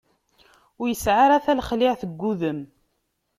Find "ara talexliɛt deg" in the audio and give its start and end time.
1.25-2.21